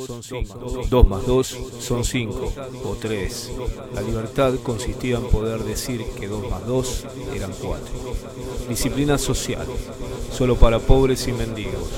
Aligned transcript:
son 0.00 0.22
5. 0.22 0.86
2 0.88 1.06
más 1.06 1.26
2 1.26 1.58
son 1.80 2.04
5 2.04 2.52
o 2.84 2.96
3. 2.96 3.52
La 3.94 4.00
libertad 4.00 4.54
consistía 4.62 5.16
en 5.16 5.28
poder 5.28 5.62
decir 5.64 6.04
que 6.18 6.28
2 6.28 6.50
más 6.50 6.66
2 6.66 7.04
eran 7.34 7.52
4. 7.60 7.86
Disciplina 8.68 9.18
social, 9.18 9.66
solo 10.32 10.56
para 10.56 10.78
pobres 10.78 11.28
y 11.28 11.32
mendigos, 11.32 11.90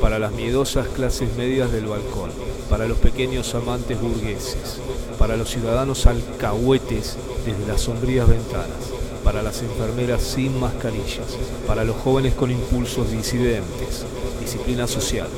para 0.00 0.18
las 0.18 0.32
miedosas 0.32 0.88
clases 0.88 1.34
medias 1.36 1.72
del 1.72 1.86
balcón, 1.86 2.30
para 2.68 2.86
los 2.86 2.98
pequeños 2.98 3.54
amantes 3.54 4.00
burgueses, 4.00 4.80
para 5.18 5.36
los 5.36 5.50
ciudadanos 5.50 6.06
alcahuetes 6.06 7.16
desde 7.46 7.66
las 7.66 7.80
sombrías 7.80 8.28
ventanas, 8.28 8.99
para 9.30 9.44
las 9.44 9.62
enfermeras 9.62 10.22
sin 10.22 10.58
mascarillas, 10.58 11.38
para 11.64 11.84
los 11.84 11.94
jóvenes 11.94 12.34
con 12.34 12.50
impulsos 12.50 13.12
disidentes, 13.12 14.04
disciplina 14.40 14.88
social 14.88 15.28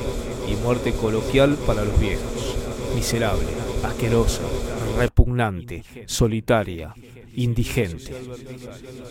y 0.47 0.55
muerte 0.55 0.93
coloquial 0.93 1.57
para 1.67 1.85
los 1.85 1.99
viejos, 1.99 2.55
miserable, 2.95 3.45
asquerosa, 3.83 4.41
solitaria, 6.05 6.93
indigente. 7.35 8.13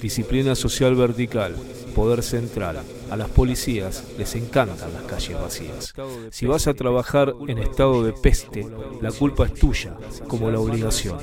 Disciplina 0.01 0.55
social 0.55 0.95
vertical, 0.95 1.55
poder 1.95 2.23
central. 2.23 2.81
A 3.11 3.17
las 3.17 3.29
policías 3.29 4.05
les 4.17 4.35
encantan 4.37 4.93
las 4.93 5.03
calles 5.03 5.39
vacías. 5.39 5.95
Si 6.31 6.47
vas 6.47 6.67
a 6.67 6.75
trabajar 6.75 7.35
en 7.47 7.59
estado 7.59 8.03
de 8.03 8.13
peste, 8.13 8.67
la 9.03 9.13
culpa 9.13 9.45
es 9.45 9.55
tuya, 9.55 9.95
como 10.29 10.51
la 10.51 10.61
obligación. 10.61 11.19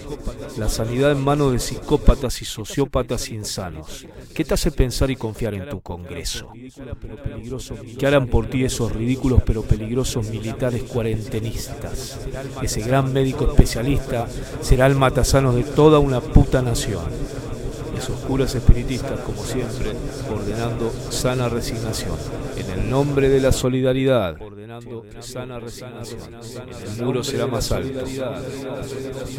La 0.58 0.70
sanidad 0.70 1.12
en 1.12 1.24
manos 1.24 1.52
de 1.52 1.60
psicópatas 1.60 2.42
y 2.42 2.46
sociópatas 2.46 3.30
insanos. 3.30 4.06
¿Qué 4.36 4.46
te 4.46 4.54
hace 4.54 4.72
pensar 4.72 5.10
y 5.10 5.16
confiar 5.16 5.56
en 5.56 5.68
tu 5.70 5.82
Congreso? 5.82 6.52
¿Qué 7.98 8.06
harán 8.06 8.28
por 8.28 8.48
ti 8.48 8.64
esos 8.64 8.92
ridículos 8.92 9.42
pero 9.46 9.64
peligrosos 9.64 10.30
militares 10.30 10.84
cuarentenistas? 10.84 12.20
Ese 12.62 12.82
gran 12.82 13.12
médico 13.12 13.50
especialista 13.50 14.28
será 14.62 14.89
el 14.90 14.98
matasano 14.98 15.54
de 15.54 15.64
toda 15.64 16.00
una 16.00 16.22
puta 16.22 16.62
nación 16.62 17.04
esos 18.00 18.20
curas 18.22 18.56
espiritistas, 18.56 19.20
como 19.20 19.44
siempre, 19.44 19.92
ordenando 20.32 20.92
sana 21.10 21.50
resignación. 21.50 22.16
En 22.56 22.80
el 22.80 22.90
nombre 22.90 23.30
de 23.30 23.42
la 23.42 23.52
solidaridad, 23.52 24.42
ordenando 24.42 25.04
sana 25.20 25.60
resignación. 25.60 26.22
El 26.98 27.04
muro 27.04 27.24
será 27.24 27.46
más 27.48 27.72
alto. 27.72 28.06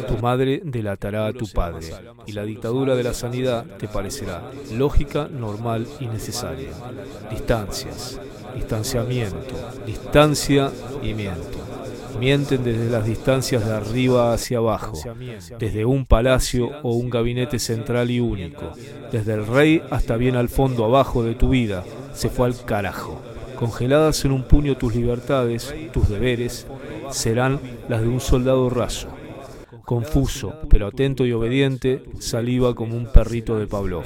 Tu 0.07 0.17
madre 0.21 0.61
delatará 0.63 1.27
a 1.27 1.33
tu 1.33 1.47
padre. 1.47 1.87
Y 2.27 2.33
la 2.33 2.43
dictadura 2.43 2.95
de 2.95 3.03
la 3.03 3.13
sanidad 3.13 3.65
te 3.77 3.87
parecerá 3.87 4.43
lógica, 4.71 5.27
normal 5.27 5.87
y 5.99 6.05
necesaria. 6.05 6.69
Distancias, 7.31 8.19
distanciamiento, 8.55 9.55
distancia 9.85 10.71
y 11.01 11.13
miento 11.13 11.70
mienten 12.19 12.63
desde 12.63 12.89
las 12.89 13.05
distancias 13.05 13.65
de 13.65 13.73
arriba 13.73 14.33
hacia 14.33 14.57
abajo, 14.57 14.93
desde 15.59 15.85
un 15.85 16.05
palacio 16.05 16.71
o 16.83 16.95
un 16.95 17.09
gabinete 17.09 17.59
central 17.59 18.11
y 18.11 18.19
único, 18.19 18.71
desde 19.11 19.33
el 19.33 19.45
rey 19.45 19.81
hasta 19.89 20.17
bien 20.17 20.35
al 20.35 20.49
fondo 20.49 20.85
abajo 20.85 21.23
de 21.23 21.35
tu 21.35 21.49
vida, 21.49 21.83
se 22.13 22.29
fue 22.29 22.47
al 22.47 22.65
carajo. 22.65 23.21
Congeladas 23.55 24.25
en 24.25 24.31
un 24.31 24.43
puño 24.43 24.75
tus 24.77 24.95
libertades, 24.95 25.73
tus 25.93 26.09
deberes, 26.09 26.65
serán 27.11 27.59
las 27.87 28.01
de 28.01 28.07
un 28.07 28.19
soldado 28.19 28.69
raso. 28.69 29.09
Confuso, 29.85 30.55
pero 30.69 30.87
atento 30.87 31.25
y 31.25 31.33
obediente, 31.33 32.03
saliva 32.19 32.73
como 32.73 32.95
un 32.95 33.11
perrito 33.11 33.59
de 33.59 33.67
Pavlov. 33.67 34.05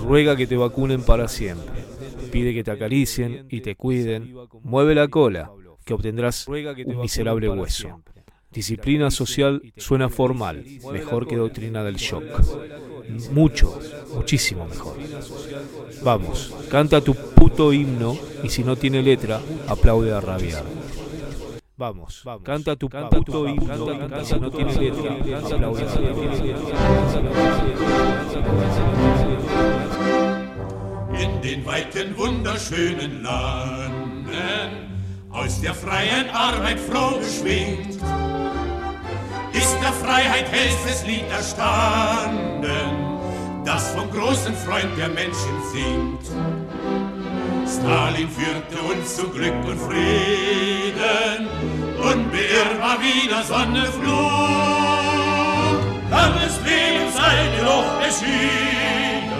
Ruega 0.00 0.36
que 0.36 0.46
te 0.46 0.56
vacunen 0.56 1.02
para 1.02 1.28
siempre. 1.28 1.82
Pide 2.30 2.52
que 2.52 2.64
te 2.64 2.70
acaricien 2.70 3.46
y 3.48 3.60
te 3.60 3.76
cuiden. 3.76 4.34
Mueve 4.62 4.94
la 4.94 5.08
cola, 5.08 5.50
que 5.84 5.94
obtendrás 5.94 6.46
un 6.48 7.00
miserable 7.00 7.48
hueso. 7.48 8.02
Disciplina 8.52 9.10
social 9.10 9.62
suena 9.78 10.10
formal, 10.10 10.64
mejor 10.92 11.26
que 11.26 11.36
doctrina 11.36 11.82
del 11.82 11.96
shock. 11.96 12.24
Mucho, 13.30 13.78
muchísimo 14.14 14.66
mejor. 14.66 14.96
Vamos, 16.02 16.54
canta 16.70 17.00
tu 17.00 17.14
puto 17.14 17.72
himno 17.72 18.18
y 18.42 18.50
si 18.50 18.62
no 18.62 18.76
tiene 18.76 19.02
letra, 19.02 19.40
aplaude 19.68 20.12
a 20.12 20.20
rabiar. 20.20 20.64
Vamos, 21.76 22.22
canta 22.42 22.76
tu 22.76 22.88
puto 22.88 23.48
himno 23.48 24.20
y 24.20 24.24
si 24.24 24.38
no 24.38 24.50
tiene 24.50 24.74
letra, 24.76 25.16
aplaude 25.38 25.82
a 25.82 25.86
In 31.22 31.40
den 31.42 31.64
weiten, 31.66 32.14
wunderschönen 32.16 33.22
Landen 33.22 34.91
aus 35.32 35.60
der 35.60 35.74
freien 35.74 36.28
Arbeit 36.30 36.78
froh 36.78 37.18
geschwingt, 37.18 37.98
ist 39.52 39.76
der 39.82 39.92
Freiheit 39.92 40.50
hellstes 40.50 41.06
Lied 41.06 41.28
erstanden, 41.30 42.74
das 43.64 43.90
vom 43.92 44.10
großen 44.10 44.54
Freund 44.54 44.96
der 44.98 45.08
Menschen 45.08 45.62
singt. 45.72 46.26
Stalin 47.66 48.28
führte 48.28 48.82
uns 48.82 49.16
zu 49.16 49.28
Glück 49.28 49.54
und 49.66 49.78
Frieden, 49.80 51.48
unbeirrbar 51.96 52.98
wieder 53.00 53.42
Sonne 53.42 53.86
Flug. 53.86 54.12
Langes 56.10 56.60
Leben 56.64 57.10
sei 57.14 57.48
dir 57.56 57.64
doch 57.64 58.00
erschienen, 58.02 59.32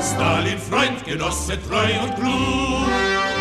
Stalin 0.00 0.58
Freund, 0.58 1.04
Genosse 1.04 1.58
treu 1.68 2.02
und 2.02 2.14
klug. 2.16 3.31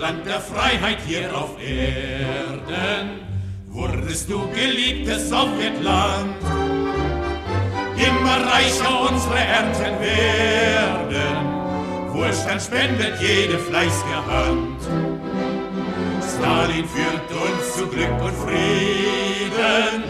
Heimatland 0.00 0.26
der 0.26 0.40
Freiheit 0.40 0.98
hier 1.06 1.36
auf 1.36 1.50
Erden, 1.60 3.20
wurdest 3.68 4.30
du 4.30 4.48
geliebtes 4.48 5.28
Sowjetland. 5.28 6.36
Immer 7.96 8.46
reicher 8.50 9.10
unsere 9.10 9.38
Ernten 9.38 10.00
werden, 10.00 11.40
Wohlstand 12.14 12.62
spendet 12.62 13.20
jede 13.20 13.58
fleißige 13.58 14.22
Hand. 14.26 14.80
Stalin 16.22 16.88
führt 16.88 17.19
Glück 17.90 18.22
und 18.22 18.36
Frieden, 18.44 20.04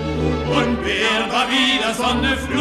unbeirrbar 0.49 1.47
wieder 1.49 1.95
Sonne 1.95 2.37
Flug. 2.37 2.61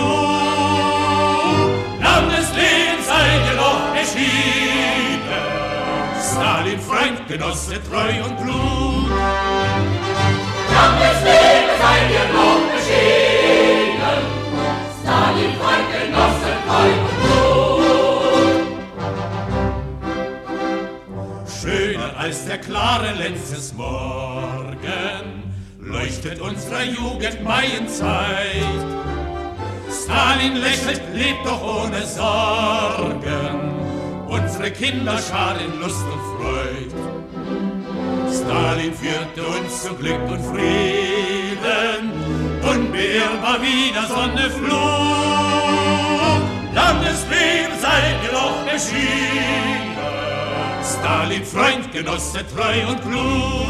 Langes 2.02 2.50
Leben 2.56 3.04
sei 3.06 3.40
dir 3.44 3.56
noch 3.58 3.94
erschienen, 3.96 5.46
Stalin 6.32 6.80
Freund, 6.80 7.28
Genosse 7.28 7.76
treu 7.84 8.24
und 8.24 8.38
klug. 8.38 9.10
Langes 10.74 11.20
Leben 11.24 11.74
sei 11.82 11.98
dir 12.08 12.28
noch 12.34 12.62
beschieden, 12.72 12.79
des 23.52 23.74
Morgen 23.74 25.44
leuchtet 25.80 26.40
unserer 26.40 26.84
Jugend 26.84 27.44
Maienzeit. 27.44 28.86
Stalin 29.90 30.56
lächelt, 30.58 31.02
lebt 31.14 31.46
doch 31.46 31.62
ohne 31.62 32.06
Sorgen, 32.06 33.72
unsere 34.28 34.70
Kinder 34.72 35.18
scharen 35.18 35.80
Lust 35.82 36.04
und 36.04 36.22
Freud. 36.38 36.94
Stalin 38.32 38.94
führte 38.94 39.48
uns 39.48 39.84
zu 39.84 39.96
Glück 39.96 40.22
und 40.30 40.42
Frieden, 40.42 42.12
unbeirrbar 42.62 43.62
wieder 43.62 44.06
Sonne 44.08 44.50
flog. 44.52 44.80
Langes 46.76 47.26
Leben 47.30 47.80
sei 47.82 48.16
dir 48.22 48.34
noch 48.34 48.68
erschienen, 48.72 49.98
Stalin 51.00 51.46
Freund, 51.46 51.92
Genosse 51.94 52.46
treu 52.54 52.88
und 52.90 53.02
klug. 53.02 53.70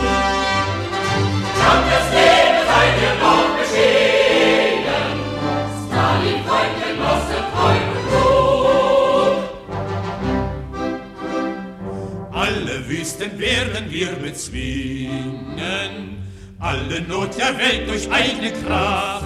Langes 1.60 2.08
Leben 2.18 2.62
sei 2.70 2.86
dir 2.98 3.14
noch 3.22 3.50
beschieden, 3.60 5.16
Stalin, 5.88 6.40
Freund, 6.48 6.76
Genosse, 6.84 7.38
treu 7.54 7.78
und 7.94 8.02
klug. 8.10 9.38
Alle 12.34 12.76
Wüsten 12.90 13.34
werden 13.40 13.86
wir 13.90 14.12
bezwingen, 14.14 16.02
alle 16.60 17.02
Not 17.02 17.38
der 17.38 17.58
Welt 17.60 17.88
durch 17.88 18.10
eigene 18.12 18.52
Kraft. 18.64 19.26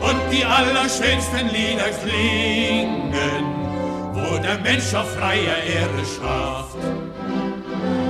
Und 0.00 0.20
die 0.32 0.44
allerschönsten 0.44 1.48
Lieder 1.52 1.90
klingen, 2.02 3.44
wo 4.16 4.38
der 4.38 4.58
Mensch 4.58 4.94
auf 4.94 5.10
freier 5.14 5.58
Erde 5.78 6.02
schafft. 6.14 6.76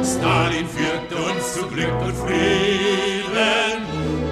Stalin 0.03 0.69
führt 0.69 1.13
uns 1.13 1.55
zu 1.55 1.67
Glück 1.67 2.01
und 2.01 2.17
Frieden, 2.17 3.79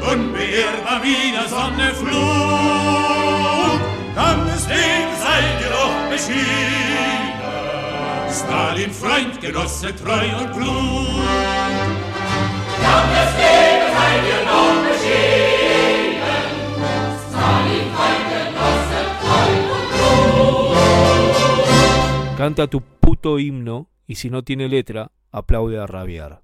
unbeirrbar 0.00 0.84
immer 0.84 1.02
wieder 1.02 1.48
Sonne, 1.48 1.94
Flut, 1.94 3.80
dann 4.14 4.46
deswegen 4.46 5.12
seid 5.22 5.60
ihr 5.60 5.70
doch 5.70 6.10
beschieden. 6.10 7.34
Stalin, 8.30 8.92
Freund, 8.92 9.40
Genosse, 9.40 9.94
treu 9.96 10.26
und 10.38 10.52
klug. 10.52 11.24
Dann 12.82 13.08
deswegen 13.16 13.86
seid 13.96 14.22
ihr 14.28 14.42
doch 14.46 14.76
beschieden. 14.90 15.63
Canta 22.36 22.66
tu 22.66 22.80
puto 22.80 23.38
himno 23.38 23.88
y 24.08 24.16
si 24.16 24.28
no 24.28 24.42
tiene 24.42 24.68
letra, 24.68 25.12
aplaude 25.30 25.78
a 25.78 25.86
rabiar. 25.86 26.43